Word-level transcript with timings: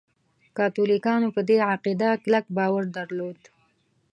کاتولیکانو 0.57 1.27
په 1.35 1.41
دې 1.49 1.57
عقیده 1.71 2.09
کلک 2.23 2.45
باور 2.57 2.83
درلود. 2.97 3.39